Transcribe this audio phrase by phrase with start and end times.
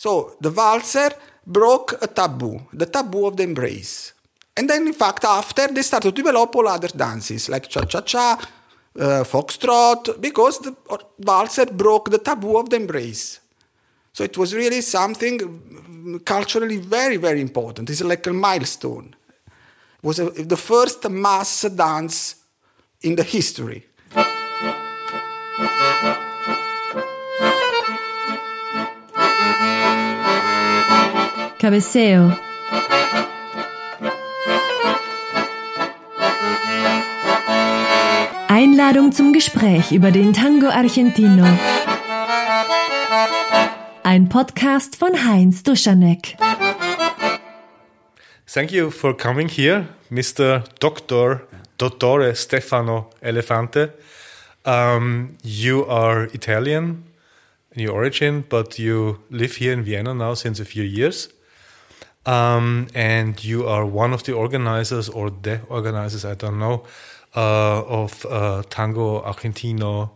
[0.00, 1.10] So the waltzer
[1.46, 4.14] broke a taboo, the taboo of the embrace.
[4.56, 8.00] And then, in fact, after they started to develop all other dances like cha cha
[8.00, 8.40] cha,
[8.98, 10.74] uh, foxtrot, because the
[11.18, 13.40] waltzer broke the taboo of the embrace.
[14.14, 17.90] So it was really something culturally very, very important.
[17.90, 19.14] It's like a milestone.
[19.98, 22.36] It was a, the first mass dance
[23.02, 23.84] in the history.
[31.60, 32.32] Cabeceo.
[38.48, 41.46] Einladung zum Gespräch über den Tango Argentino.
[44.02, 46.38] Ein Podcast von Heinz Duschanek.
[48.46, 50.64] Thank you for coming here, Mr.
[50.78, 51.42] Dr.
[51.76, 53.92] Dottore Stefano Elefante.
[54.64, 57.04] Um, you are Italian
[57.72, 61.28] in your origin, but you live here in Vienna now since a few years.
[62.26, 66.84] Um, and you are one of the organizers or the organizers, I don't know,
[67.34, 70.10] uh, of uh, Tango Argentino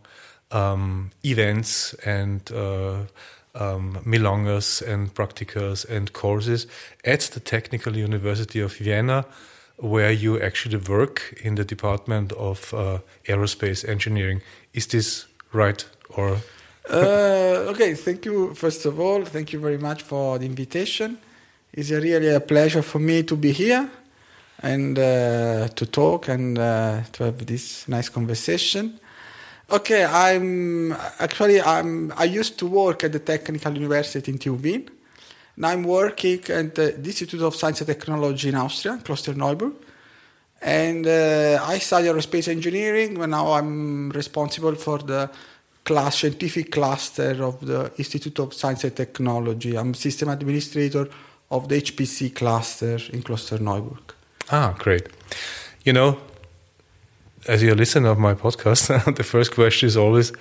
[0.51, 3.05] um, events and uh,
[3.55, 6.67] um, milongas and practicas and courses
[7.05, 9.25] at the Technical University of Vienna,
[9.77, 14.43] where you actually work in the Department of uh, Aerospace Engineering.
[14.73, 16.39] Is this right or?
[16.91, 18.55] Uh, okay, thank you.
[18.55, 21.19] First of all, thank you very much for the invitation.
[21.77, 23.91] It's really a pleasure for me to be here
[24.63, 29.01] and uh, to talk and uh, to have this nice conversation.
[29.69, 34.89] Okay, I'm actually I'm I used to work at the Technical University in Tübingen.
[35.57, 39.75] Now I'm working at the Institute of Science and Technology in Austria, Klosterneuburg.
[40.63, 43.15] And uh, I study aerospace engineering.
[43.19, 45.29] But now I'm responsible for the
[45.83, 49.77] class scientific cluster of the Institute of Science and Technology.
[49.77, 51.09] I'm system administrator
[51.51, 54.15] of the HPC cluster in Klosterneuburg.
[54.51, 55.09] Ah, great.
[55.85, 56.19] You know,
[57.47, 60.33] as you listen of my podcast, the first question is always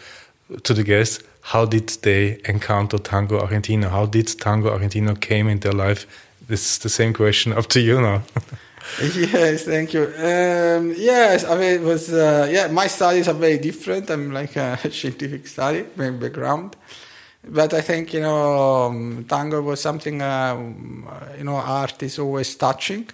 [0.64, 3.90] to the guests, how did they encounter Tango Argentina?
[3.90, 6.06] How did Tango Argentina came in their life?
[6.48, 8.24] This is the same question up to you now.
[9.02, 10.04] yes, thank you.
[10.04, 14.10] Um, yes, I mean, it was, uh, yeah, my studies are very different.
[14.10, 16.76] I'm like a scientific study, my background.
[17.46, 20.56] But I think, you know, um, tango was something, uh,
[21.38, 23.10] you know, art is always touching.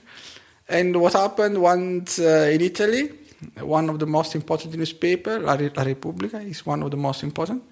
[0.68, 3.12] And what happened once uh, in Italy,
[3.60, 7.64] one of the most important newspaper, La, La Repubblica, is one of the most important.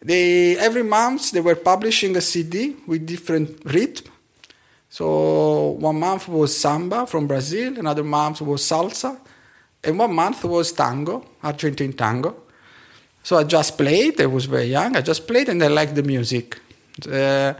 [0.00, 4.12] They every month they were publishing a CD with different rhythm.
[4.90, 9.18] So one month was samba from Brazil, another month was salsa,
[9.82, 12.36] and one month was tango, Argentine tango.
[13.22, 14.20] So I just played.
[14.20, 14.96] I was very young.
[14.96, 16.58] I just played and I liked the music.
[17.10, 17.54] Uh,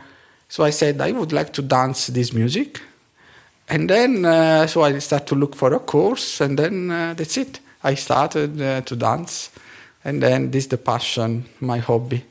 [0.48, 2.80] so I said I would like to dance this music.
[3.68, 7.36] And then, uh, so I started to look for a course, and then uh, that's
[7.36, 7.60] it.
[7.84, 9.50] I started uh, to dance,
[10.04, 12.24] and then this is the passion, my hobby.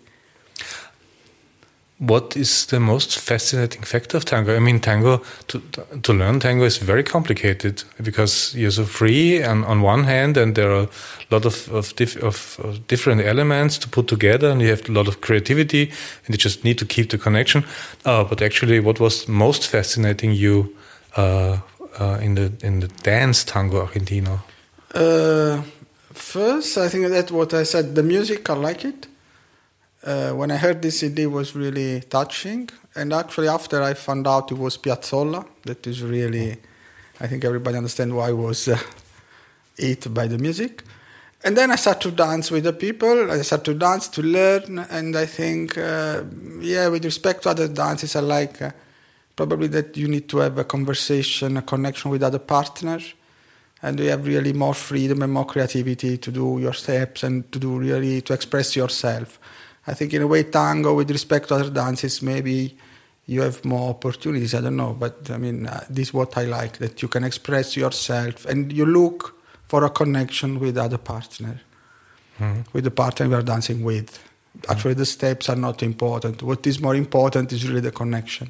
[1.99, 4.55] What is the most fascinating factor of tango?
[4.55, 5.61] I mean, tango to
[6.03, 10.53] to learn tango is very complicated because you're so free and on one hand, and
[10.53, 10.87] there are a
[11.31, 14.91] lot of of, dif of, of different elements to put together, and you have a
[14.91, 15.81] lot of creativity,
[16.25, 17.63] and you just need to keep the connection.
[18.05, 20.75] Uh, but actually, what was most fascinating you
[21.15, 21.57] uh,
[21.99, 24.39] uh, in the in the dance tango argentino?
[24.93, 25.63] Uh,
[26.13, 29.07] first, I think that what I said, the music, I like it.
[30.07, 34.49] Uh, when I heard this CD was really touching, and actually after I found out
[34.49, 36.55] it was Piazzolla, that is really,
[37.19, 38.79] I think everybody understand why I was uh,
[39.77, 40.83] hit by the music.
[41.43, 43.29] And then I started to dance with the people.
[43.29, 46.23] I started to dance to learn, and I think, uh,
[46.61, 48.71] yeah, with respect to other dances, I like uh,
[49.35, 53.13] probably that you need to have a conversation, a connection with other partners,
[53.83, 57.59] and you have really more freedom and more creativity to do your steps and to
[57.59, 59.37] do really to express yourself.
[59.87, 62.77] I think in a way tango with respect to other dances maybe
[63.25, 64.53] you have more opportunities.
[64.53, 67.23] I don't know, but I mean uh, this is what I like that you can
[67.23, 69.35] express yourself and you look
[69.67, 71.59] for a connection with other partner,
[72.39, 72.61] mm-hmm.
[72.73, 74.23] with the partner you are dancing with.
[74.69, 76.41] Actually, the steps are not important.
[76.41, 78.49] What is more important is really the connection.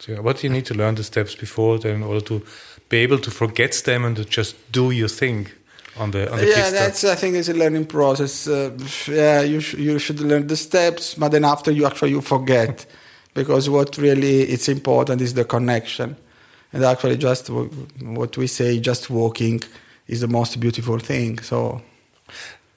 [0.00, 2.42] So, what do you need to learn the steps before then in order to
[2.88, 5.48] be able to forget them and to just do your thing?
[5.96, 8.46] On the on the yeah that's i think it's a learning process.
[8.46, 8.70] Uh,
[9.08, 12.86] yeah you, sh- you should learn the steps but then after you actually you forget.
[13.34, 16.16] Because what really it's important is the connection.
[16.72, 17.68] And actually just w-
[18.00, 19.60] what we say just walking
[20.06, 21.82] is the most beautiful thing so.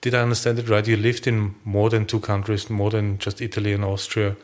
[0.02, 0.88] Did i understand it right?
[0.88, 4.36] You lived in more than two countries more than just italy and austria.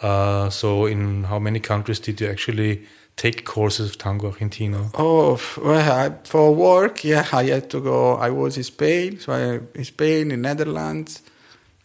[0.00, 2.86] Uh, so, in how many countries did you actually
[3.18, 4.90] take courses of tango argentino?
[4.94, 8.16] Oh, well, I, for work, yeah, I had to go.
[8.16, 11.22] I was in Spain, so I in Spain, in Netherlands,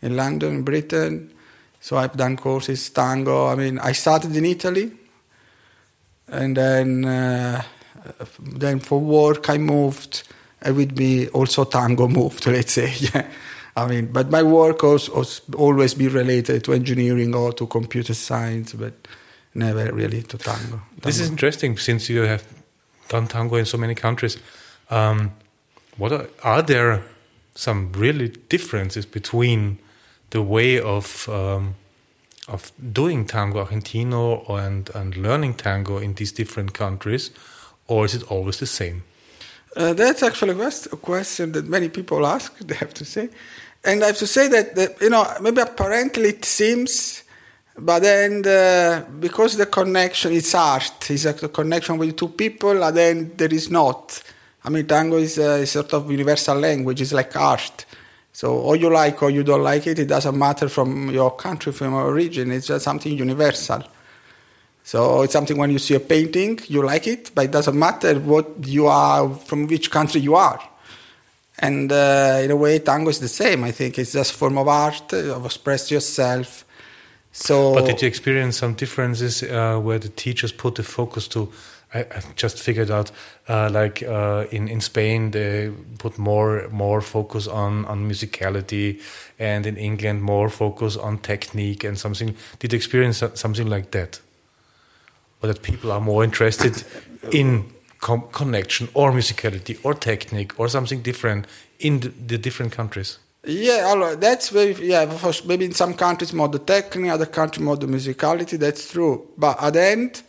[0.02, 1.34] in London, Britain.
[1.82, 3.48] So I've done courses tango.
[3.48, 4.92] I mean, I started in Italy,
[6.28, 7.64] and then uh,
[8.40, 10.24] then for work I moved.
[10.62, 12.46] And with me also tango moved.
[12.58, 13.28] Let's say, yeah.
[13.76, 15.26] I mean, but my work also
[15.58, 18.94] always be related to engineering or to computer science, but
[19.54, 20.82] never really to tango.
[21.02, 22.44] This is interesting since you have
[23.10, 24.38] done tango in so many countries.
[24.90, 25.32] Um,
[25.98, 27.04] what are, are there
[27.56, 29.78] some really differences between
[30.30, 31.76] the way of um,
[32.48, 37.32] of doing tango argentino and and learning tango in these different countries,
[37.88, 39.04] or is it always the same?
[39.76, 43.30] Uh, that's actually a quest- a question that many people ask, they have to say.
[43.86, 47.23] And I have to say that, that you know, maybe apparently it seems,
[47.78, 52.96] but then the, because the connection, it's art, it's a connection with two people, and
[52.96, 54.22] then there is not.
[54.64, 57.86] I mean, tango is a sort of universal language, it's like art.
[58.32, 61.72] So, or you like or you don't like it, it doesn't matter from your country,
[61.72, 63.84] from your origin, it's just something universal.
[64.84, 68.20] So it's something when you see a painting, you like it, but it doesn't matter
[68.20, 70.60] what you are, from which country you are.
[71.60, 73.64] And uh, in a way, tango is the same.
[73.64, 76.66] I think it's just a form of art, of express yourself.
[77.36, 81.52] So, But did you experience some differences uh, where the teachers put the focus to?
[81.92, 83.12] I, I just figured out,
[83.50, 89.02] uh, like uh, in in Spain, they put more more focus on on musicality,
[89.40, 92.36] and in England, more focus on technique and something.
[92.60, 94.22] Did you experience something like that,
[95.42, 96.84] or that people are more interested
[97.32, 97.66] in
[98.00, 101.48] com- connection or musicality or technique or something different
[101.80, 103.18] in the, the different countries?
[103.46, 105.06] Yeah, that's very yeah.
[105.10, 108.58] For, maybe in some countries more the technique, other countries more the musicality.
[108.58, 109.28] That's true.
[109.38, 110.24] But at the end,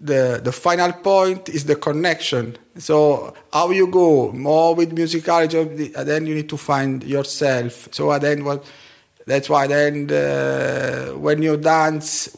[0.00, 2.58] the the final point is the connection.
[2.78, 7.88] So how you go more with musicality, the- then you need to find yourself.
[7.92, 8.64] So at the end, what
[9.24, 12.36] that's why then uh, when you dance.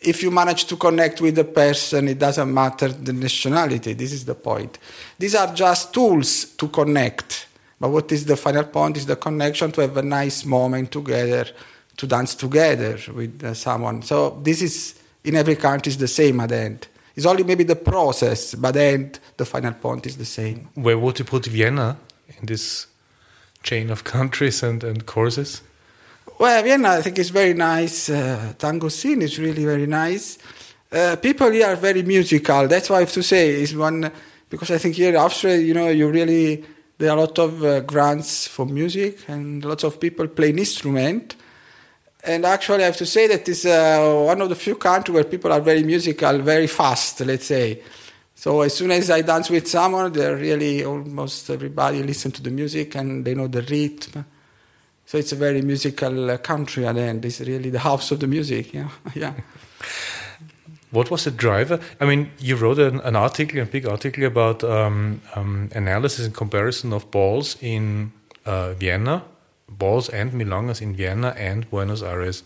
[0.00, 3.94] If you manage to connect with the person, it doesn't matter the nationality.
[3.94, 4.78] This is the point.
[5.18, 7.47] These are just tools to connect.
[7.80, 11.46] But what is the final point is the connection to have a nice moment together,
[11.96, 14.02] to dance together with uh, someone.
[14.02, 14.94] So this is
[15.24, 16.88] in every country is the same at the end.
[17.14, 20.68] It's only maybe the process, but then the final point is the same.
[20.74, 21.96] Where would you put Vienna
[22.28, 22.86] in this
[23.62, 25.62] chain of countries and, and courses?
[26.38, 28.08] Well, Vienna, I think is very nice.
[28.08, 30.38] Uh, tango scene is really very nice.
[30.90, 32.68] Uh, people here are very musical.
[32.68, 34.10] That's why I have to say is one
[34.48, 36.64] because I think here in Austria, you know, you really
[36.98, 40.58] there are a lot of uh, grants for music and lots of people play an
[40.58, 41.36] instrument.
[42.24, 45.24] And actually, I have to say that is uh, one of the few countries where
[45.24, 47.20] people are very musical, very fast.
[47.20, 47.82] Let's say.
[48.34, 52.50] So as soon as I dance with someone, they're really almost everybody listen to the
[52.50, 54.24] music and they know the rhythm.
[55.06, 57.24] So it's a very musical uh, country end.
[57.24, 58.74] It's really the house of the music.
[58.74, 59.34] Yeah, yeah.
[60.90, 61.80] What was the driver?
[62.00, 66.34] I mean, you wrote an, an article, a big article about um, um, analysis and
[66.34, 68.12] comparison of balls in
[68.46, 69.22] uh, Vienna,
[69.68, 72.42] balls and milongas in Vienna and Buenos Aires.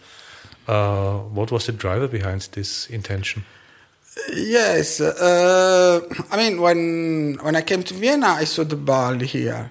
[0.67, 3.45] Uh, what was the driver behind this intention?
[4.35, 6.01] Yes, uh,
[6.31, 9.71] I mean when when I came to Vienna, I saw the ball here,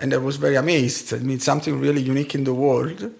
[0.00, 1.12] and I was very amazed.
[1.12, 3.12] I mean, something really unique in the world,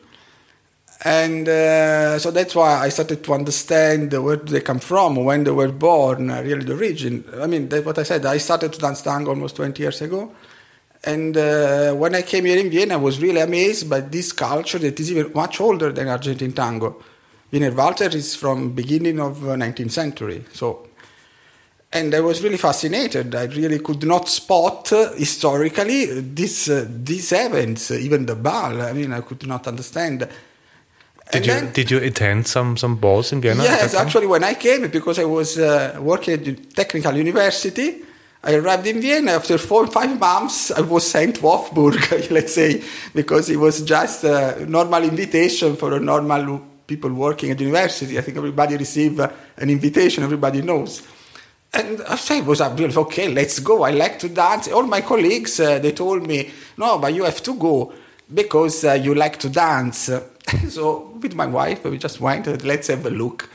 [1.04, 5.50] and uh, so that's why I started to understand where they come from, when they
[5.50, 7.25] were born, uh, really the origin.
[7.40, 8.25] I mean, that's what I said.
[8.25, 10.32] I started to dance tango almost 20 years ago,
[11.02, 14.78] and uh, when I came here in Vienna, I was really amazed by this culture
[14.78, 17.02] that is even much older than Argentine tango.
[17.50, 20.88] Wiener Walzer is from beginning of uh, 19th century, so
[21.92, 23.35] and I was really fascinated.
[23.35, 28.80] I really could not spot uh, historically this uh, these events, uh, even the ball.
[28.80, 30.28] I mean, I could not understand.
[31.33, 33.62] Did And you then- did you attend some some balls in Vienna?
[33.65, 37.89] Yes, actually, when I came, because I was uh, working at the technical university,
[38.45, 39.33] I arrived in Vienna.
[39.33, 42.83] After four or five months, I was sent to Hofburg, let's say,
[43.15, 48.19] because it was just a normal invitation for a normal people working at the university.
[48.19, 51.03] I think everybody received an invitation, everybody knows.
[51.73, 53.29] And I said, was I really okay?
[53.29, 53.85] Let's go.
[53.85, 54.69] I like to dance.
[54.69, 57.93] All my colleagues uh, they told me, no, but you have to go
[58.35, 60.11] because uh, you like to dance.
[60.69, 62.49] so with my wife, we just went.
[62.49, 63.49] uh, Let's have a look.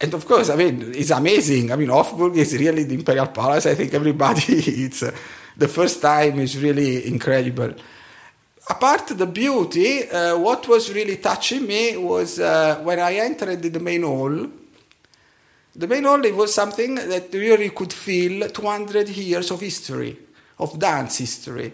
[0.00, 1.72] And of course, I mean, it's amazing.
[1.72, 3.66] I mean, Hofburg is really the imperial palace.
[3.66, 4.42] I think everybody,
[4.84, 5.14] it's uh,
[5.56, 7.74] the first time is really incredible.
[8.68, 13.80] apart the beauty, uh, what was really touching me was uh, when I entered the
[13.80, 14.48] main hall.
[15.74, 20.16] The main hall it was something that really could feel 200 years of history,
[20.58, 21.72] of dance history.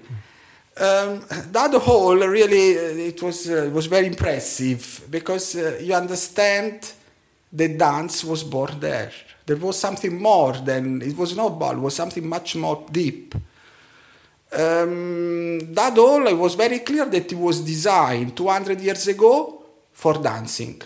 [0.74, 6.94] Um, that hall really uh, it was uh, was very impressive because uh, you understand
[7.52, 9.12] the dance was born there.
[9.44, 11.72] There was something more than it was not ball.
[11.72, 13.34] It was something much more deep.
[14.50, 19.62] Um, that hall it was very clear that it was designed 200 years ago
[19.92, 20.80] for dancing.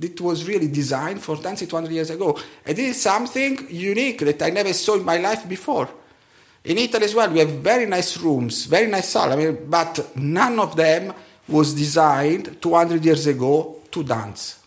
[0.00, 2.38] It was really designed for dancing 200 years ago.
[2.66, 5.88] And this is something unique that I never saw in my life before.
[6.64, 10.16] In Italy as well, we have very nice rooms, very nice saal, I mean, but
[10.16, 11.12] none of them
[11.46, 14.60] was designed 200 years ago to dance.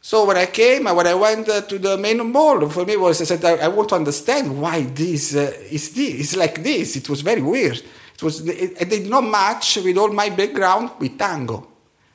[0.00, 3.22] So when I came, when I went uh, to the main mall, for me was
[3.22, 6.20] I said I, want to understand why this uh, is this.
[6.20, 6.96] It's like this.
[6.96, 7.78] It was very weird.
[8.14, 11.66] It was it did not match with all my background with tango.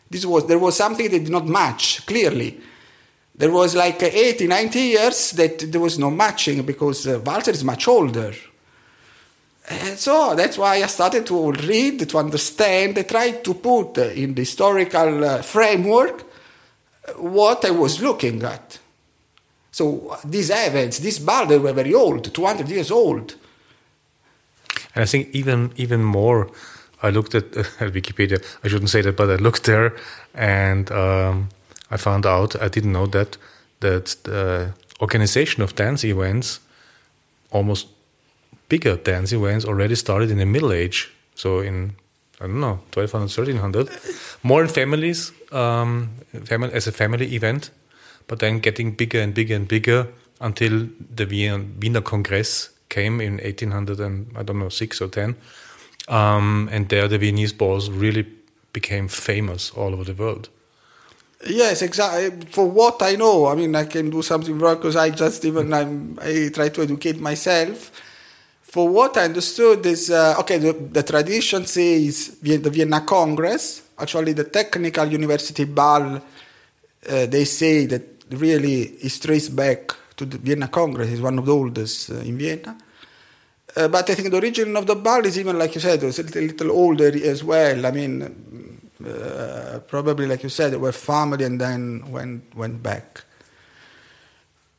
[0.07, 2.61] This was there was something that did not match clearly.
[3.39, 7.63] There was like 80, 90 years that there was no matching because uh, Walzer is
[7.63, 8.33] much older.
[9.69, 14.33] And so that's why I started to read, to understand, I tried to put in
[14.33, 16.25] the historical uh, framework
[17.17, 18.77] what I was looking at.
[19.71, 23.35] So these events, these they were very old, 200 years old.
[24.95, 26.49] And I think even even more,
[27.01, 28.43] I looked at, at Wikipedia.
[28.65, 29.95] I shouldn't say that, but I looked there,
[30.33, 31.49] and um,
[31.91, 33.37] I found out I didn't know that
[33.79, 36.59] that the organization of dance events,
[37.51, 37.87] almost
[38.67, 41.09] bigger dance events, already started in the Middle Age.
[41.35, 41.95] So in
[42.41, 43.89] I don't know, 1200, 1300,
[44.43, 46.09] more in families, um,
[46.45, 47.69] family, as a family event,
[48.27, 50.07] but then getting bigger and bigger and bigger
[50.39, 55.35] until the Wiener, Congress came in 1800 and I don't know, six or 10.
[56.07, 58.25] Um, and there the Viennese balls really
[58.71, 60.49] became famous all over the world.
[61.47, 62.45] Yes, exactly.
[62.51, 65.73] For what I know, I mean, I can do something wrong because I just even
[65.73, 67.91] I'm, I try to educate myself
[68.69, 70.59] for what I understood is uh, okay.
[70.59, 73.81] The, the, tradition says the Vienna Congress.
[73.97, 80.37] Actually, the technical university ball, uh, they say that really is traced back to the
[80.37, 81.09] Vienna Congress.
[81.09, 82.77] is one of the oldest uh, in Vienna.
[83.75, 86.19] Uh, but I think the origin of the ball is even like you said, it's
[86.19, 87.85] a little older as well.
[87.85, 88.58] I mean,
[89.05, 93.23] uh, probably like you said, were family and then went went back.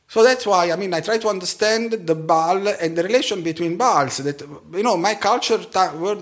[0.07, 3.77] So that's why I mean I try to understand the ball and the relation between
[3.77, 4.17] balls.
[4.17, 4.41] That
[4.73, 5.59] you know my culture,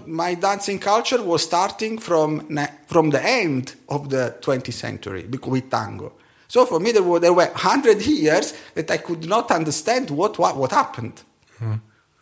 [0.05, 2.47] my dancing culture was starting from
[2.87, 6.13] from the end of the 20th century with tango.
[6.47, 10.37] So for me there were there were hundred years that I could not understand what
[10.37, 11.23] what, what happened.
[11.57, 11.75] Hmm.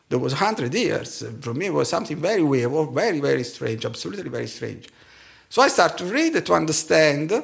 [0.10, 1.22] There was hundred years.
[1.42, 4.88] For me it was something very weird, very very strange, absolutely very strange.
[5.50, 7.44] So I start to read to understand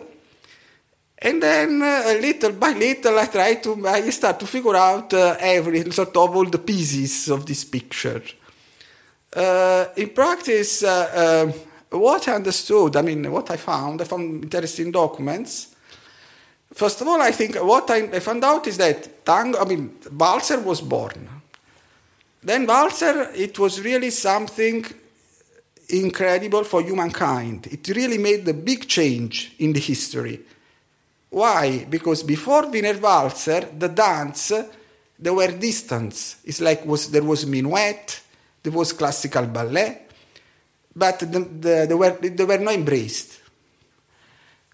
[1.26, 5.38] and then uh, little by little, I try to, I start to figure out uh,
[5.40, 8.22] every sort of all the pieces of this picture.
[9.34, 11.52] Uh, in practice, uh,
[11.94, 15.74] uh, what I understood, I mean, what I found, I found interesting documents.
[16.74, 19.92] First of all, I think what I, I found out is that tango, I mean,
[20.10, 21.30] Walzer was born.
[22.44, 24.86] Then Walzer, it was really something
[25.94, 27.68] incredible for humankind.
[27.68, 30.42] It really made a big change in the history
[31.34, 31.88] why?
[31.90, 34.54] Because before Wiener Walzer, the dance,
[35.18, 36.38] there were distance.
[36.46, 38.22] It's like was there was minuet,
[38.62, 40.04] there was classical ballet,
[40.96, 43.40] but the, the, they, were, they were not embraced.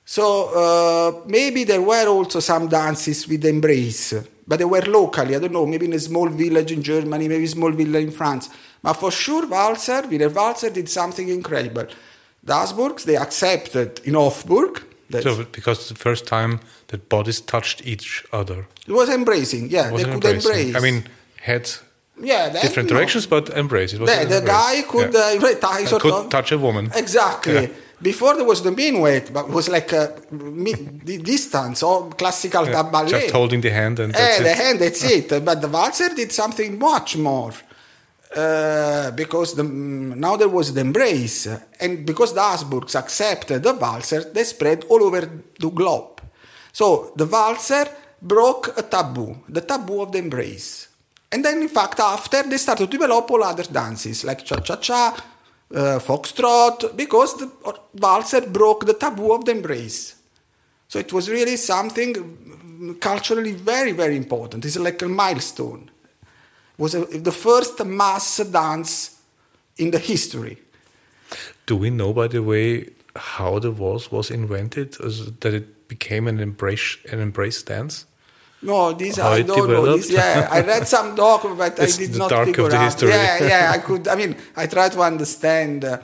[0.09, 0.25] So
[0.55, 4.15] uh, maybe there were also some dances with embrace,
[4.47, 5.35] but they were locally.
[5.35, 8.11] I don't know, maybe in a small village in Germany, maybe a small village in
[8.11, 8.49] France.
[8.81, 11.85] But for sure, Walzer, Wiener Walzer did something incredible.
[12.43, 14.81] The Habsburgs, they accepted in Hofburg,
[15.21, 18.67] so because the first time that bodies touched each other.
[18.87, 19.91] It was embracing, yeah.
[19.91, 20.69] Was they could embracing.
[20.69, 20.75] embrace.
[20.75, 21.03] I mean,
[21.39, 21.83] heads
[22.21, 23.93] yeah, different directions, but embrace.
[23.93, 25.39] It was the, the guy could yeah.
[25.61, 26.91] uh, sort could of, touch a woman.
[26.95, 27.53] Exactly.
[27.53, 27.67] Yeah.
[28.01, 30.15] Before there was the minuet, but it was like a
[31.21, 33.09] distance or classical yeah, ballet.
[33.09, 34.79] Just holding the hand and that's the hand.
[34.79, 35.29] That's it.
[35.43, 37.53] But the walzer did something much more.
[38.35, 41.47] Uh, because the, now there was the embrace,
[41.79, 45.21] and because the Habsburgs accepted the Walzer, they spread all over
[45.59, 46.21] the globe.
[46.71, 47.89] So the Walzer
[48.21, 50.89] broke a taboo, the taboo of the embrace.
[51.31, 54.75] And then, in fact, after they started to develop all other dances like cha cha
[54.75, 55.15] cha,
[55.75, 57.47] uh, foxtrot, because the
[57.95, 60.15] Walzer broke the taboo of the embrace.
[60.87, 64.65] So it was really something culturally very, very important.
[64.65, 65.91] It's like a milestone
[66.73, 69.19] It was a, the first mass dance
[69.77, 70.57] in the history.
[71.65, 74.93] Do we know, by the way, how the waltz was invented?
[75.41, 78.05] That it became an embrace an embrace dance?
[78.61, 79.97] No, this How I don't know.
[79.97, 82.77] This, yeah, I read some document, but It's I did the not dark of figure
[82.77, 83.01] out.
[83.01, 84.07] Yeah, yeah, I could.
[84.07, 85.85] I mean, I try to understand.
[85.85, 85.99] Uh,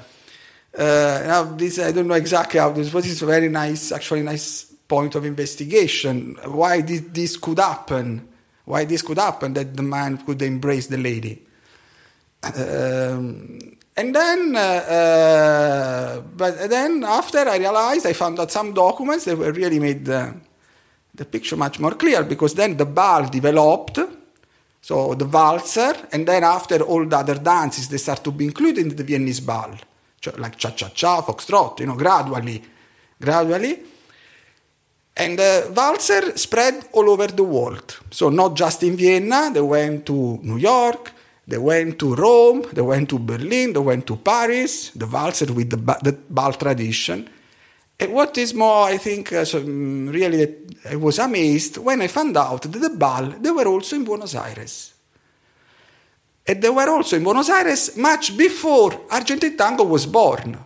[0.78, 2.90] uh, now, this I don't know exactly how this.
[2.90, 6.38] But it's a very nice, actually, nice point of investigation.
[6.46, 8.28] Why this, this could happen?
[8.64, 9.54] Why this could happen?
[9.54, 11.42] That the man could embrace the lady.
[12.44, 19.26] Um, and then, uh, uh, but then after I realized, I found out some documents
[19.26, 20.32] that were really made uh,
[21.16, 24.00] the picture much more clear because then the ball developed,
[24.82, 28.86] so the valser, and then after all the other dances, they start to be included
[28.86, 29.72] in the Viennese ball,
[30.38, 32.62] like cha-cha-cha, foxtrot, you know, gradually,
[33.20, 33.80] gradually.
[35.18, 38.00] And the valser spread all over the world.
[38.12, 41.14] So not just in Vienna, they went to New York,
[41.48, 45.70] they went to Rome, they went to Berlin, they went to Paris, the valser with
[45.70, 47.30] the, ba- the ball tradition.
[48.00, 52.02] And what is more, I think, uh, so, mm, really, that I was amazed when
[52.02, 54.94] I found out that the ball, they were also in Buenos Aires.
[56.48, 60.58] And they were also in Buenos Aires much before Argentine Tango was born.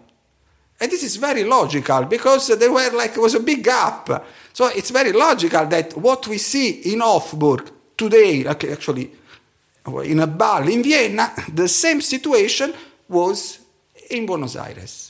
[0.81, 4.25] And this is very logical because there were like, was a big gap.
[4.53, 9.11] So it's very logical that what we see in Hofburg today, like actually
[10.03, 12.73] in a ball in Vienna, the same situation
[13.07, 13.59] was
[14.09, 15.08] in Buenos Aires.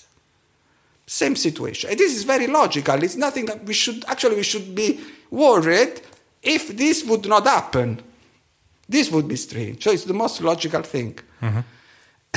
[1.09, 1.89] Same situation.
[1.89, 3.01] And this is very logical.
[3.03, 4.99] It's nothing that we should, actually, we should be
[5.31, 6.01] worried
[6.43, 7.99] if this would not happen.
[8.87, 9.83] This would be strange.
[9.83, 11.17] So it's the most logical thing.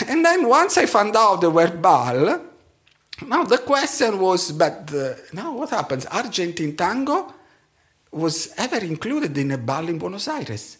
[0.08, 2.40] And then once I found out there were ball,
[3.26, 6.06] now the question was, but uh, now what happens?
[6.06, 7.30] Argentine tango
[8.10, 10.78] was ever included in a ball in Buenos Aires?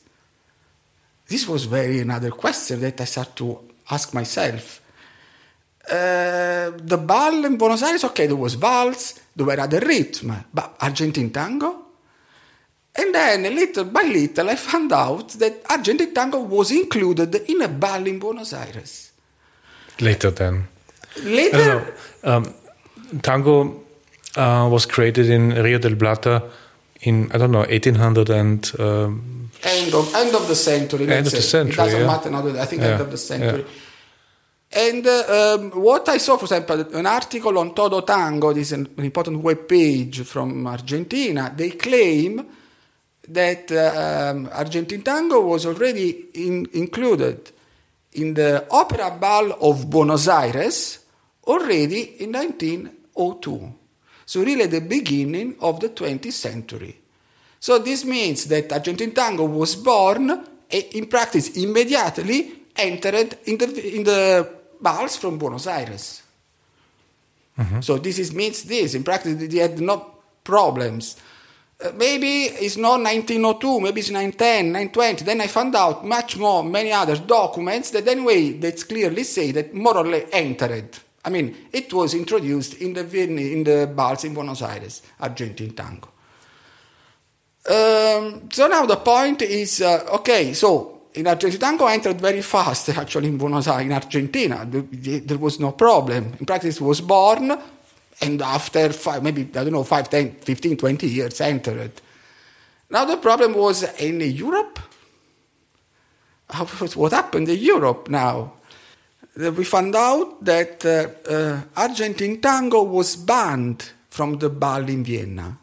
[1.28, 4.81] This was very another question that I started to ask myself.
[5.90, 10.76] Uh, the ball in Buenos Aires, okay, there was valse, there were other rhythm, but
[10.80, 11.86] Argentine tango?
[12.94, 17.68] And then little by little I found out that Argentine tango was included in a
[17.68, 19.10] ball in Buenos Aires.
[20.00, 20.68] Later, then.
[21.24, 22.32] Later, I don't know.
[22.36, 22.54] Um,
[23.22, 23.82] tango
[24.36, 26.42] uh, was created in Rio del Plata
[27.00, 31.08] in I don't know 1800 and um, end of end of the century.
[31.10, 32.06] End of the century, It doesn't yeah.
[32.06, 32.46] matter now.
[32.62, 33.60] I think Yeah, end of the century.
[33.66, 33.91] yeah.
[34.74, 38.72] And uh, um, what I saw, for example, an article on Todo Tango, this is
[38.72, 41.52] an important web page from Argentina.
[41.54, 42.46] They claim
[43.28, 47.52] that uh, um, Argentine tango was already in, included
[48.14, 50.98] in the Opera Ball of Buenos Aires
[51.46, 53.74] already in 1902.
[54.24, 56.98] So really the beginning of the 20th century.
[57.60, 64.04] So this means that Argentine tango was born in practice immediately entered in the, in
[64.04, 66.22] the balls from Buenos Aires.
[67.80, 68.94] So this is, means this.
[68.94, 71.16] In practice, they had no problems.
[71.82, 75.24] Uh, maybe it's not 1902, maybe it's 910, 920.
[75.24, 79.74] Then I found out much more, many other documents that anyway, that clearly say that
[79.74, 80.96] more or less entered.
[81.24, 86.08] I mean, it was introduced in the in the balls in Buenos Aires, Argentine tango.
[87.64, 90.52] Um, so now the point is uh, okay.
[90.52, 94.66] So in Argentina, tango entered very fast actually in Buenos Aires, in Argentina.
[94.66, 96.34] There, was no problem.
[96.38, 97.52] In practice, was born,
[98.20, 102.00] and after five, maybe I don't know, 5, 10, 15, 20 years, entered.
[102.90, 104.78] Now the problem was in Europe.
[106.94, 108.52] What happened in Europe now?
[109.34, 115.56] We found out that uh, uh, Argentine tango was banned from the ball in Vienna.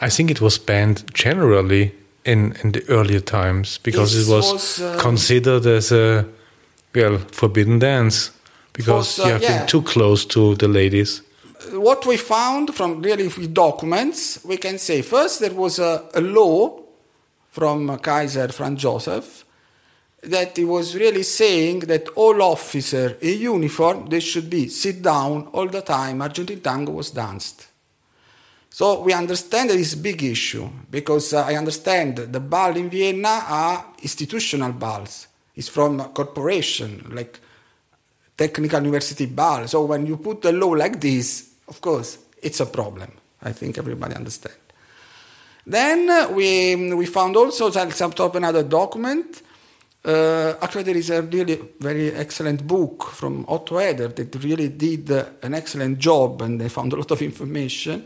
[0.00, 1.92] I think it was banned generally
[2.24, 6.24] in, in the earlier times because This it was, was, uh, considered as a
[6.94, 8.30] well forbidden dance
[8.72, 9.58] because Was, uh, you have yeah.
[9.58, 11.22] been too close to the ladies.
[11.72, 16.20] what we found from really with documents, we can say first there was a, a
[16.20, 16.80] law
[17.50, 19.44] from Kaiser Franz Joseph
[20.22, 25.48] that he was really saying that all officer in uniform they should be sit down
[25.52, 26.22] all the time.
[26.22, 27.68] Argentine tango was danced.
[28.74, 33.86] So we understand a big issue because uh, I understand the ball in Vienna are
[34.02, 35.28] institutional balls.
[35.54, 37.38] It's from a corporation like
[38.36, 39.68] technical university ball.
[39.68, 43.12] So when you put a law like this, of course, it's a problem.
[43.42, 44.58] I think everybody understands.
[45.64, 49.40] Then uh, we, we found also some of another document.
[50.04, 55.12] Uh, actually, there is a really very excellent book from Otto Eder that really did
[55.12, 58.04] uh, an excellent job and they found a lot of information.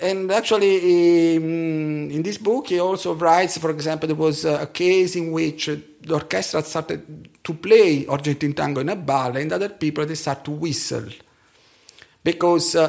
[0.00, 5.16] And actually, um, in this book, he also writes, for example, there was a case
[5.16, 10.04] in which the orchestra started to play Argentine tango in a ball, and other people
[10.06, 11.08] they start to whistle
[12.24, 12.88] because uh,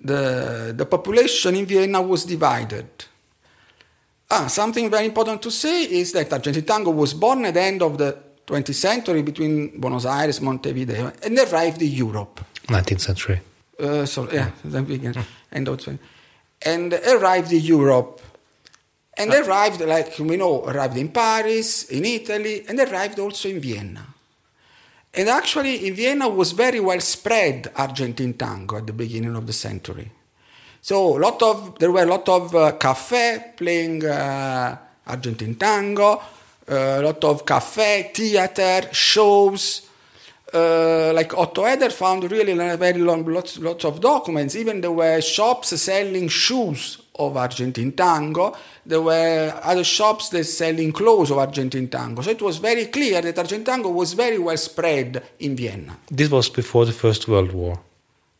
[0.00, 2.86] the the population in Vienna was divided.
[4.30, 7.82] Ah, something very important to say is that Argentine tango was born at the end
[7.82, 8.16] of the
[8.46, 12.44] 20th century between Buenos Aires, Montevideo, and arrived in Europe.
[12.68, 13.40] 19th century.
[13.78, 15.98] Uh, so yeah, the beginning, end of 20,
[16.62, 18.20] and arrived in Europe,
[19.18, 24.06] and arrived like we know arrived in Paris, in Italy, and arrived also in Vienna.
[25.12, 29.52] And actually, in Vienna was very well spread Argentine tango at the beginning of the
[29.52, 30.10] century.
[30.82, 36.22] So a lot of there were a lot of uh, cafe playing uh, Argentine tango,
[36.68, 39.85] uh, a lot of cafe, theater, shows.
[40.56, 44.56] Uh, like Otto Eder found really very long, lots, lots of documents.
[44.56, 48.56] Even there were shops selling shoes of Argentine tango.
[48.86, 52.22] There were other shops that selling clothes of Argentine tango.
[52.22, 55.98] So it was very clear that Argentine tango was very well spread in Vienna.
[56.10, 57.78] This was before the First World War.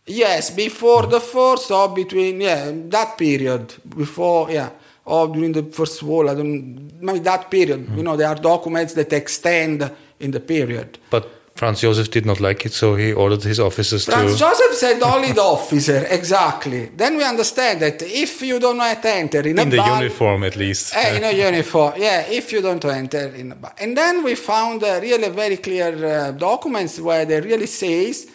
[0.07, 4.71] Yes, before the first or between yeah that period before yeah
[5.05, 8.95] or during the first war I don't maybe that period you know there are documents
[8.95, 10.99] that extend in the period.
[11.11, 14.39] But Franz Josef did not like it, so he ordered his officers Franz to.
[14.39, 16.91] Joseph said only the officer exactly.
[16.95, 20.57] Then we understand that if you don't enter in, a in the bar- uniform, at
[20.57, 20.95] least.
[20.95, 22.27] Eh, in a uniform, yeah.
[22.29, 25.89] If you don't enter in a bar, and then we found uh, really very clear
[26.05, 28.27] uh, documents where they really says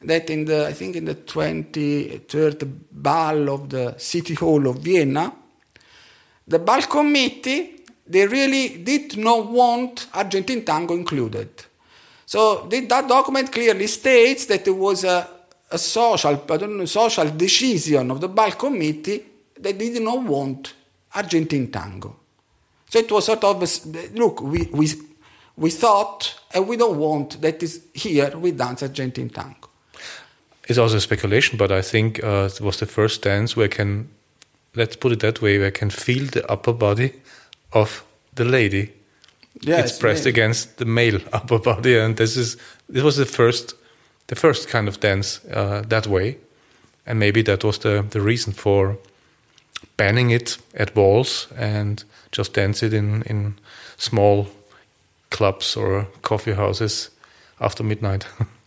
[0.00, 4.78] that in the I think in the twenty third ball of the city hall of
[4.78, 5.30] Vienna,
[6.48, 11.50] the ball committee they really did not want Argentine tango included.
[12.32, 15.28] So the, that document clearly states that it was a,
[15.70, 19.22] a social, know, social decision of the ball committee
[19.60, 20.72] that did not want
[21.14, 22.16] Argentine tango.
[22.88, 23.60] So it was sort of
[24.14, 24.88] look, we, we,
[25.58, 29.68] we thought and we don't want that is here we dance Argentine tango.
[30.66, 34.08] It's also speculation, but I think uh, it was the first dance where I can,
[34.74, 37.12] let's put it that way, where I can feel the upper body
[37.74, 38.02] of
[38.34, 38.90] the lady
[39.60, 40.30] Yes, pressed yeah.
[40.30, 42.56] against the male upper body, and this is
[42.88, 43.74] this was the first,
[44.26, 46.38] the first kind of dance uh, that way,
[47.06, 48.96] and maybe that was the the reason for
[49.96, 53.54] banning it at balls and just dance it in in
[53.96, 54.46] small
[55.30, 57.10] clubs or coffee houses
[57.60, 58.26] after midnight.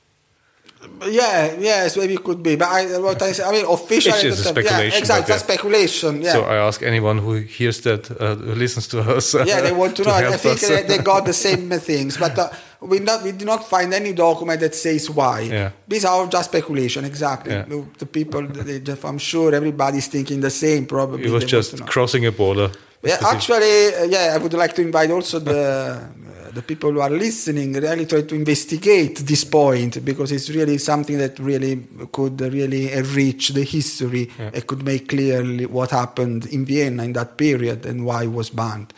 [1.08, 2.56] Yeah, yes, maybe it could be.
[2.56, 5.40] But I, what I, say, I mean, officially, It's just a yeah, speculation, exactly, yeah.
[5.40, 6.22] speculation.
[6.22, 6.34] Yeah.
[6.34, 9.34] So I ask anyone who hears that, uh, who listens to us.
[9.34, 10.12] yeah, they want to know.
[10.12, 10.84] I think us.
[10.88, 12.50] they got the same things, but uh,
[12.86, 15.42] we not we did not find any document that says why.
[15.42, 15.72] Yeah.
[15.88, 17.06] These are just speculation.
[17.06, 17.54] Exactly.
[17.54, 17.64] Yeah.
[17.64, 20.86] The, the people, just, I'm sure everybody's thinking the same.
[20.86, 22.72] Probably it was They want to just crossing a border.
[23.04, 27.02] Yeah, actually, uh, yeah, I would like to invite also the uh, the people who
[27.02, 32.40] are listening really try to investigate this point because it's really something that really could
[32.40, 34.32] really enrich the history.
[34.40, 38.50] It could make clearly what happened in Vienna in that period and why it was
[38.50, 38.94] banned.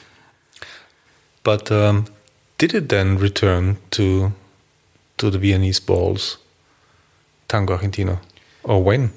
[1.43, 2.05] But um,
[2.57, 4.33] did it then return to
[5.17, 6.37] to the Viennese balls,
[7.47, 8.19] Tango Argentino,
[8.63, 9.11] or when?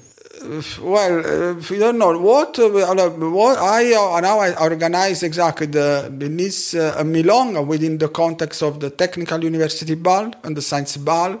[0.81, 2.57] Well, uh, we don't know what.
[2.57, 8.09] Uh, what I uh, now I organize exactly the the Nice uh, Milonga within the
[8.09, 11.39] context of the Technical University Ball and the Science Ball.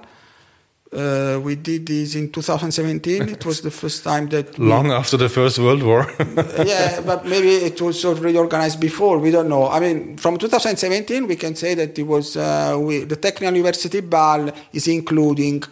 [0.93, 3.29] Uh, we did this in 2017.
[3.29, 6.05] It was the first time that we- Long after the First World War.
[6.65, 9.17] yeah, but maybe it was already organized before.
[9.17, 9.69] We don't know.
[9.69, 14.01] I mean, from 2017, we can say that it was uh, we, the Technical University
[14.01, 15.63] Ball is including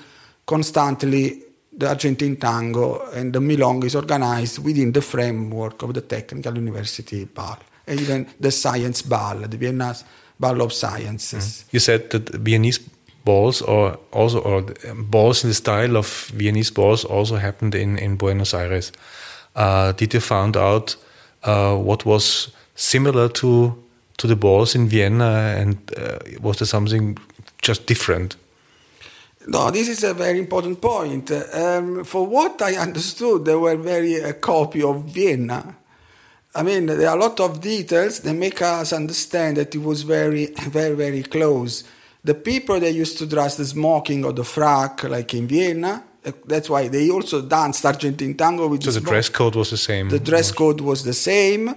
[0.45, 1.43] constantly
[1.77, 7.25] the Argentine tango, and the Milong is organized within the framework of the Technical University
[7.25, 9.93] Ball, and even the Science Ball, the Vienna
[10.39, 11.65] Ball of Sciences.
[11.71, 12.79] you said that Viennese
[13.23, 17.97] balls, or also or um, balls in the style of Viennese balls, also happened in
[17.97, 18.91] in Buenos Aires.
[19.55, 20.95] Uh, did you find out
[21.43, 23.75] uh, what was similar to
[24.17, 27.17] to the balls in Vienna, and uh, was there something
[27.61, 28.37] just different?
[29.47, 31.31] No, this is a very important point.
[31.31, 35.75] Um, for what I understood, they were very a copy of Vienna.
[36.53, 40.01] I mean, there are a lot of details that make us understand that it was
[40.01, 41.83] very, very, very close.
[42.23, 46.03] The people that used to dress the smoking or the frack, like in Vienna,
[46.45, 50.09] that's why they also danced Argentine tango with So the dress code was the same.
[50.09, 51.73] The dress code was the same.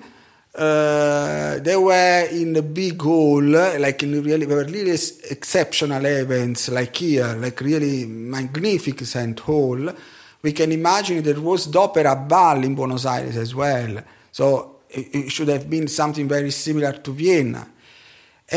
[0.54, 4.90] Uh, they were in a big hall, like in really, there were really
[5.30, 9.90] exceptional events, like here, like really magnificent hall.
[10.42, 14.02] We can imagine there was the Opera Ball in Buenos Aires as well.
[14.30, 17.66] So it, it should have been something very similar to Vienna.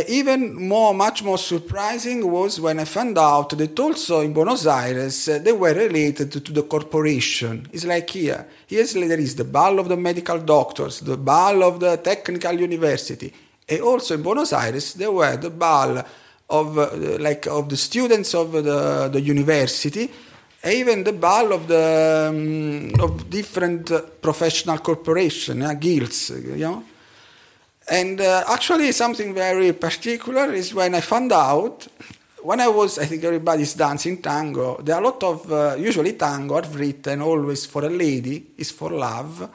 [0.10, 5.30] Even more, much more surprising was when I found out that also in Buenos Aires
[5.30, 7.66] uh, they were related to, to, the corporation.
[7.72, 8.46] It's like here.
[8.68, 13.32] Here there is the ball of the medical doctors, the ball of the technical university,
[13.70, 16.04] and also in Buenos Aires there were the ball
[16.50, 20.12] of uh, like of the students of the, the university,
[20.62, 26.58] and even the ball of the um, of different uh, professional corporation, uh, guilds, you
[26.58, 26.84] know.
[27.88, 31.88] And uh, actually, something very particular is when I found out,
[32.42, 36.14] when I was, I think everybody's dancing tango, there are a lot of, uh, usually
[36.14, 39.50] tango are written always for a lady, is for love,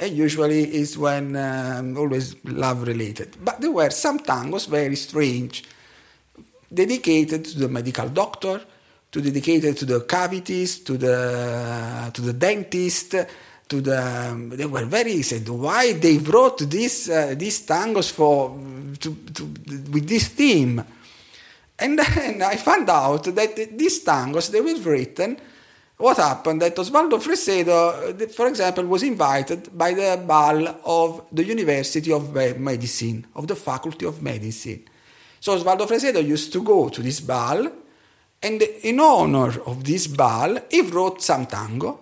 [0.00, 3.36] and usually is when um, always love related.
[3.42, 5.64] But there were some tangos very strange,
[6.72, 8.62] dedicated to the medical doctor,
[9.10, 13.14] to dedicated to the cavities, to the, to the dentist,
[13.68, 18.58] to the they were very said why they wrote this uh, these tangos for
[18.98, 19.44] to, to,
[19.90, 20.82] with this theme?
[21.78, 25.36] And then I found out that these tangos they were written
[25.98, 32.12] what happened that Osvaldo Fresedo for example was invited by the ball of the University
[32.12, 34.84] of Medicine of the Faculty of Medicine.
[35.40, 37.68] So Osvaldo Fresedo used to go to this ball
[38.40, 42.00] and in honor of this ball he wrote some tango.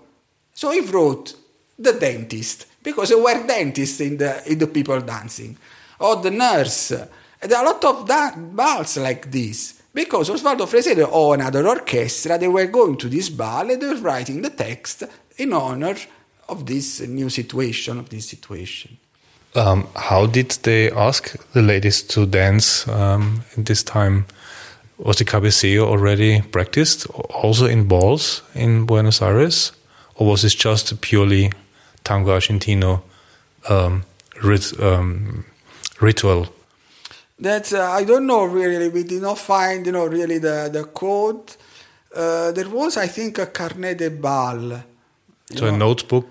[0.52, 1.34] So he wrote
[1.78, 5.56] the dentist, because there were dentists in the, in the people dancing,
[6.00, 6.88] or the nurse.
[6.88, 9.82] There are a lot of balls like this.
[9.96, 13.94] Because Osvaldo Fresedo or another orchestra, they were going to this ball and they were
[13.94, 15.04] writing the text
[15.38, 15.96] in honor
[16.50, 18.98] of this new situation, of this situation.
[19.54, 24.26] Um, how did they ask the ladies to dance um, in this time?
[24.98, 29.72] Was the cabeceo already practiced also in balls in Buenos Aires?
[30.16, 31.52] Or was this just purely
[32.06, 33.02] tango argentino
[33.68, 34.04] um,
[34.42, 35.44] rit, um,
[36.00, 36.46] ritual?
[37.38, 38.88] That uh, I don't know really.
[38.88, 41.46] We did not find, you know, really the the code.
[42.14, 44.82] Uh, there was, I think, a carnet de bal.
[45.54, 45.74] So know.
[45.74, 46.30] a notebook.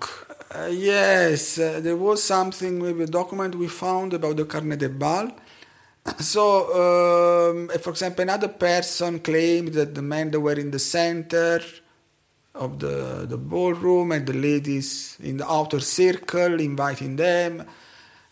[0.50, 4.88] Uh, yes, uh, there was something, maybe a document we found about the carnet de
[4.88, 5.30] bal.
[6.18, 6.42] So,
[6.82, 11.60] um, for example, another person claimed that the men that were in the center
[12.56, 17.64] of the, the ballroom and the ladies in the outer circle, inviting them.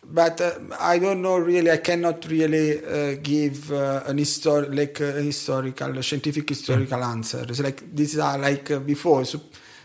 [0.06, 5.00] But uh, I don't know really, I cannot really uh, give uh, an histor- like
[5.00, 7.06] a historical, scientific historical mm.
[7.06, 7.46] answer.
[7.48, 9.40] It's like these are like uh, before, so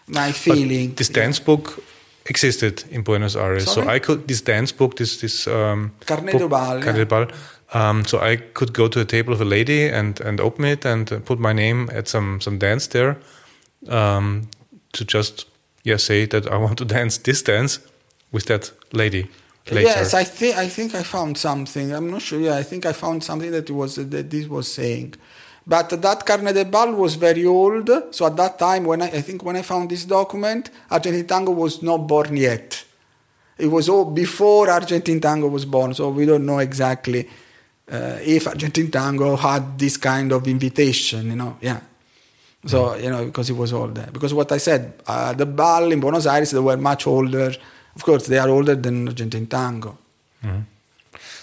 [0.08, 0.90] my feeling.
[0.90, 1.82] But this dance book
[2.26, 3.86] existed in Buenos Aires, Sorry?
[3.86, 6.94] so I could this dance book, this this um, Carnet book, de Bal, Carnet yeah.
[6.94, 7.28] de Bal.
[7.72, 10.86] Um, so I could go to a table of a lady and and open it
[10.86, 13.16] and put my name at some some dance there
[13.88, 14.50] um,
[14.94, 15.46] to just
[15.84, 17.80] yeah say that I want to dance this dance
[18.32, 19.30] with that lady.
[19.72, 19.82] Later.
[19.82, 21.94] Yes, I think I think I found something.
[21.94, 22.40] I'm not sure.
[22.40, 25.14] Yeah, I think I found something that was that this was saying.
[25.68, 27.88] But that carnet de bal was very old.
[28.10, 31.52] So at that time, when I, I think when I found this document, Argentine Tango
[31.52, 32.84] was not born yet.
[33.60, 35.94] It was all before Argentine Tango was born.
[35.94, 37.30] So we don't know exactly
[37.92, 41.28] uh, if Argentine Tango had this kind of invitation.
[41.28, 41.82] You know, yeah.
[42.66, 44.10] So you know, because it was all there.
[44.12, 47.54] Because what I said, uh, the ball in Buenos Aires, they were much older.
[47.96, 49.98] Of course, they are older than Argentine tango.
[50.44, 50.62] Mm-hmm.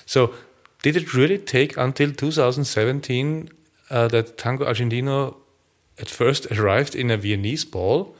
[0.04, 0.34] So,
[0.82, 3.48] did it really take until 2017
[3.90, 5.36] uh, that Tango Argentino
[5.98, 8.14] at first arrived in a Viennese ball?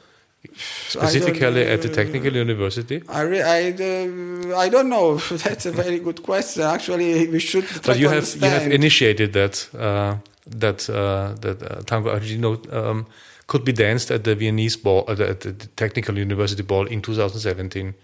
[0.55, 5.99] specifically at the technical university i re- I, uh, I don't know that's a very
[5.99, 8.43] good question actually we should but you have understand.
[8.43, 13.07] you have initiated that uh, that uh, that uh, tango argentino um,
[13.47, 17.95] could be danced at the Viennese ball, uh, at the Technical University Ball in 2017.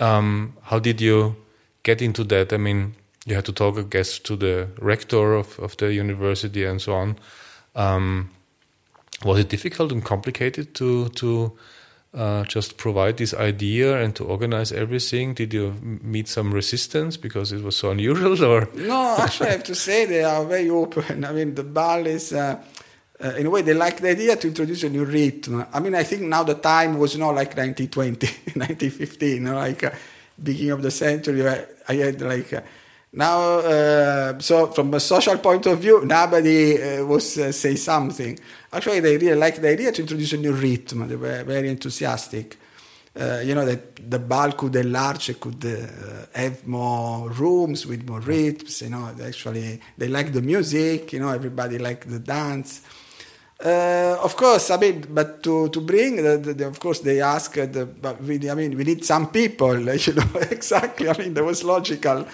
[0.00, 1.36] Um, how did you
[1.82, 2.52] get into that?
[2.52, 2.94] I mean,
[3.26, 6.94] you had to talk, I guess, to the rector of, of the university and so
[6.94, 7.16] on.
[7.74, 8.30] Um,
[9.24, 11.52] was it difficult and complicated to to
[12.14, 15.34] uh, just provide this idea and to organize everything?
[15.34, 19.16] Did you meet some resistance because it was so unusual, or no?
[19.18, 21.24] Actually, I have to say they are very open.
[21.24, 22.32] I mean, the ball is.
[22.32, 22.62] Uh,
[23.20, 25.66] uh, in a way, they like the idea to introduce a new rhythm.
[25.72, 29.82] I mean, I think now the time was not like 1920, 1915, you know, like
[29.82, 29.90] uh,
[30.40, 31.48] beginning of the century.
[31.48, 32.60] I, I had like uh,
[33.12, 38.38] now, uh, so from a social point of view, nobody uh, was uh, say something.
[38.72, 41.08] Actually, they really liked the idea to introduce a new rhythm.
[41.08, 42.58] They were very enthusiastic.
[43.18, 48.20] Uh, you know that the ball could enlarge, could uh, have more rooms with more
[48.20, 48.82] rhythms.
[48.82, 51.12] You know, actually they like the music.
[51.14, 52.82] You know, everybody liked the dance.
[53.64, 57.20] Uh, of course, I mean, but to, to bring, the, the, the, of course, they
[57.20, 57.56] asked,
[58.00, 61.08] but we, I mean, we need some people, you know, exactly.
[61.08, 62.24] I mean, that was logical.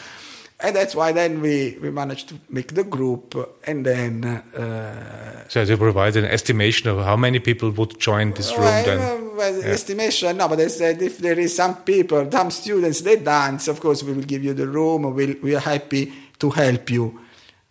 [0.61, 3.35] And that's why then we, we managed to make the group,
[3.67, 4.25] and then.
[4.25, 8.85] Uh, so they provide an estimation of how many people would join this room well,
[8.85, 9.37] then.
[9.37, 13.69] well, estimation, no, but they said if there is some people, some students, they dance,
[13.69, 17.21] of course we will give you the room, we'll, we are happy to help you.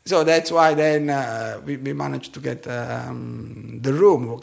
[0.05, 4.37] So that's why then uh, we, we managed to get um, the room.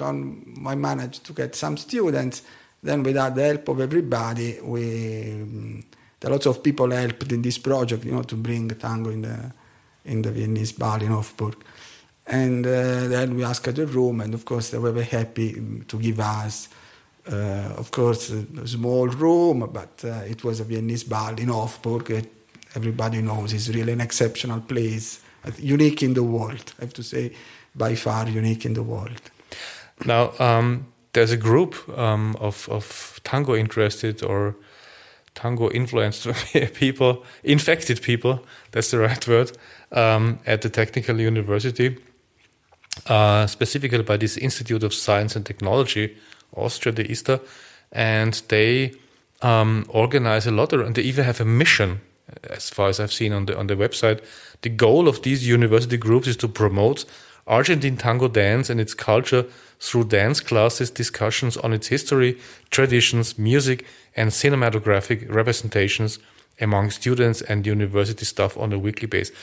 [0.66, 2.42] I managed to get some students.
[2.82, 5.84] Then, without the help of everybody, we um,
[6.20, 9.22] there are lots of people helped in this project, you know, to bring tango in
[9.22, 9.52] the
[10.04, 11.54] in the Viennese bar in Hofburg.
[12.26, 15.52] And uh, then we asked the room, and of course they were very happy
[15.88, 16.68] to give us,
[17.30, 22.26] uh, of course, a small room, but uh, it was a Viennese bar in Hofburg.
[22.74, 25.20] Everybody knows it's really an exceptional place
[25.58, 26.72] unique in the world.
[26.78, 27.32] I have to say,
[27.74, 29.20] by far unique in the world.
[30.04, 34.54] Now, um, there's a group um, of, of tango interested or
[35.34, 36.26] tango influenced
[36.74, 39.52] people, infected people, that's the right word,
[39.92, 41.96] um, at the Technical University,
[43.06, 46.16] uh, specifically by this Institute of Science and Technology,
[46.56, 47.40] Austria, the ISTA,
[47.92, 48.92] and they
[49.42, 52.00] um, organize a lot, and they even have a mission,
[52.48, 54.20] as far as I've seen on the on the website,
[54.62, 57.04] the goal of these university groups is to promote
[57.46, 59.46] Argentine tango dance and its culture
[59.80, 62.38] through dance classes, discussions on its history,
[62.70, 66.18] traditions, music, and cinematographic representations
[66.60, 69.34] among students and university staff on a weekly basis.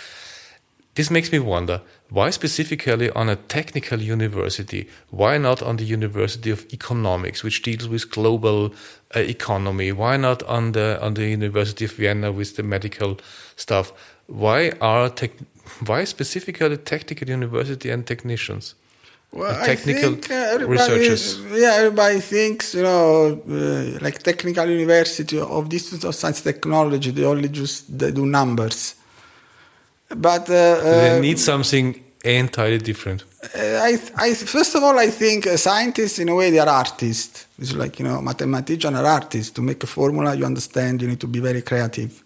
[0.95, 4.88] This makes me wonder why specifically on a technical university?
[5.12, 8.73] Why not on the University of Economics, which deals with global
[9.15, 9.91] uh, economy?
[9.91, 13.19] Why not on the on the University of Vienna with the medical
[13.56, 13.91] stuff?
[14.28, 15.32] why are tech,
[15.86, 18.76] why specifically technical university and technicians?
[19.31, 21.39] Well, technical I think, uh, researchers.
[21.51, 27.11] Yeah, everybody thinks you know, uh, like technical university of the Institute of Science Technology,
[27.11, 28.95] they only just they do numbers.
[30.09, 33.25] But uh, they need something entirely different.
[33.43, 37.47] Uh, I, I, first of all, I think scientists, in a way, they are artists.
[37.59, 39.51] It's like you know, mathematicians are artists.
[39.51, 42.23] To make a formula, you understand, you need to be very creative.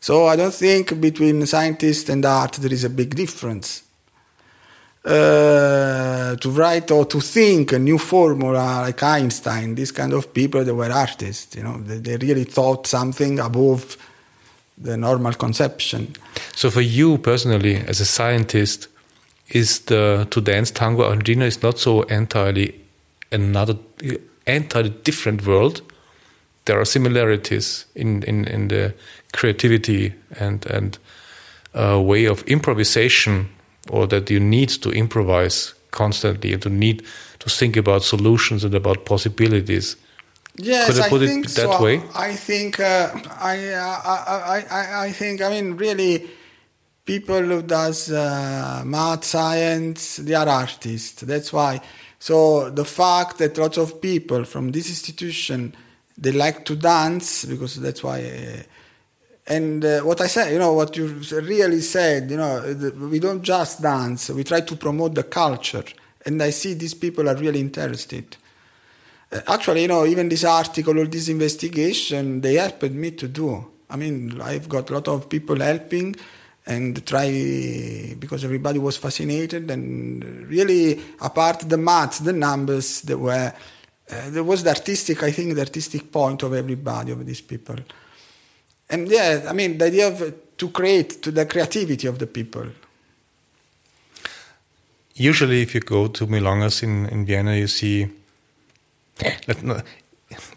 [0.00, 3.84] So I don't think between scientist and art there is a big difference.
[5.04, 10.64] Uh, to write or to think a new formula like Einstein, these kind of people,
[10.64, 11.54] they were artists.
[11.56, 13.98] You know, they, they really thought something above
[14.78, 16.14] the normal conception.
[16.54, 18.88] So for you personally, as a scientist,
[19.50, 22.74] is the to dance tango Argentina is not so entirely
[23.30, 23.76] another
[24.46, 25.82] entirely different world.
[26.64, 28.94] There are similarities in, in, in the
[29.32, 30.98] creativity and and
[31.74, 33.48] uh, way of improvisation,
[33.90, 37.04] or that you need to improvise constantly and to need
[37.38, 39.96] to think about solutions and about possibilities.
[40.56, 41.82] Yes, Could I put I it think that so.
[41.82, 42.02] way?
[42.14, 46.30] I think uh, I, I, I, I think I mean really
[47.04, 51.22] people who does uh, math science they are artists.
[51.22, 51.80] That's why.
[52.18, 55.74] So the fact that lots of people from this institution
[56.16, 58.64] they like to dance because that's why.
[59.46, 62.62] And uh, what I said, you know, what you really said, you know,
[63.10, 65.84] we don't just dance, we try to promote the culture.
[66.24, 68.36] And I see these people are really interested.
[69.30, 73.72] Uh, actually, you know, even this article or this investigation, they helped me to do.
[73.90, 76.16] I mean, I've got a lot of people helping
[76.66, 83.52] and try because everybody was fascinated and really apart the maths, the numbers, there were
[84.10, 87.76] uh, there was the artistic, I think, the artistic point of everybody of these people
[88.90, 92.66] and yeah, I mean the idea of to create to the creativity of the people.
[95.14, 98.08] Usually, if you go to Milongas in, in Vienna, you see.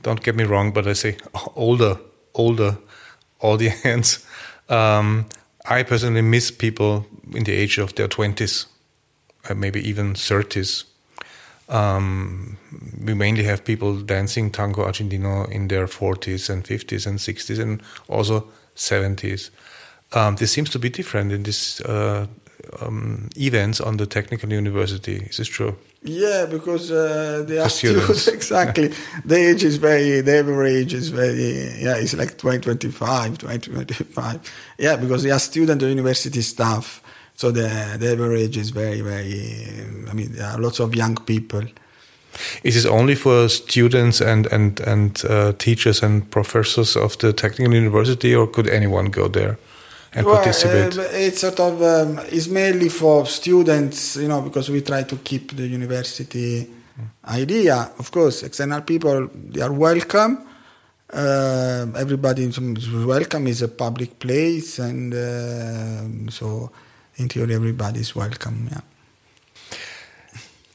[0.01, 1.17] Don't get me wrong, but I say
[1.55, 1.97] older,
[2.33, 2.77] older
[3.39, 4.25] audience.
[4.69, 5.27] Um,
[5.63, 8.65] I personally miss people in the age of their twenties,
[9.49, 10.83] uh, maybe even thirties.
[11.69, 12.57] Um,
[13.03, 17.81] we mainly have people dancing tango argentino in their 40s and 50s and 60s and
[18.07, 19.49] also 70s.
[20.13, 22.27] Um, this seems to be different in these uh,
[22.81, 25.17] um, events on the technical university.
[25.29, 25.75] Is this true?
[26.03, 28.93] Yeah, because uh, they are students, exactly.
[29.25, 34.53] the age is very, the average is very, yeah, it's like 20, 25, 20, 25.
[34.77, 37.01] Yeah, because they are students student university staff.
[37.37, 41.61] So the, the average is very, very, I mean, there are lots of young people.
[42.63, 47.75] Is this only for students and, and, and uh, teachers and professors of the technical
[47.75, 49.59] university, or could anyone go there
[50.13, 50.97] and well, participate?
[50.97, 55.15] Uh, it's sort of, um, it's mainly for students, you know, because we try to
[55.17, 56.67] keep the university
[57.27, 57.91] idea.
[57.99, 60.39] Of course, external people, they are welcome.
[61.13, 62.59] Uh, everybody is
[62.91, 63.45] welcome.
[63.45, 66.71] It's a public place, and uh, so
[67.17, 68.69] in theory, everybody is welcome.
[68.71, 68.81] Yeah.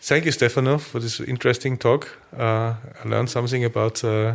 [0.01, 2.09] Thank you, Stefano, for this interesting talk.
[2.36, 2.74] Uh,
[3.05, 4.34] I learned something about uh,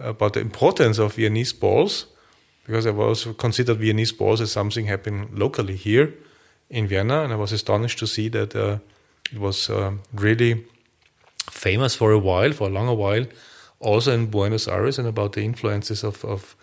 [0.00, 2.06] about the importance of Viennese balls
[2.66, 6.12] because I was considered Viennese balls as something happening locally here
[6.68, 8.78] in Vienna, and I was astonished to see that uh,
[9.32, 10.66] it was uh, really
[11.50, 13.26] famous for a while, for a longer while,
[13.78, 16.56] also in Buenos Aires, and about the influences of, of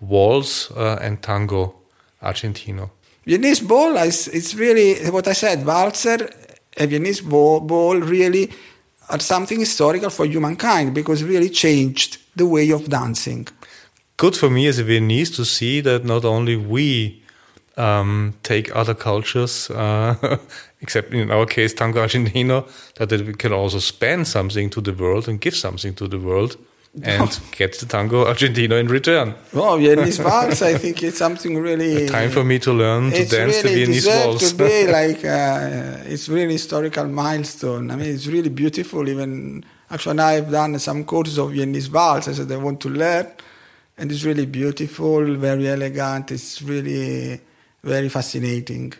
[0.00, 1.74] waltz uh, and tango
[2.22, 2.90] argentino.
[3.28, 5.58] Viennese ball is it's really what I said.
[5.58, 6.30] Walzer,
[6.78, 8.50] a Viennese ball, ball really
[9.10, 13.46] are something historical for humankind because really changed the way of dancing.
[14.16, 17.22] Good for me as a Viennese to see that not only we
[17.76, 20.38] um, take other cultures, uh,
[20.80, 25.28] except in our case, Tango Argentino, that we can also spend something to the world
[25.28, 26.56] and give something to the world
[27.02, 29.34] and get the Tango Argentino in return.
[29.54, 32.06] Oh, Viennese waltz, I think it's something really.
[32.06, 34.50] Time for me to learn to it's dance really the Viennese waltz.
[34.50, 37.90] to be like uh, it's really historical milestone.
[37.90, 39.08] I mean, it's really beautiful.
[39.08, 42.28] Even actually, now I've done some courses of Viennese waltz.
[42.28, 43.26] I said I want to learn,
[43.96, 46.32] and it's really beautiful, very elegant.
[46.32, 47.40] It's really
[47.82, 48.94] very fascinating.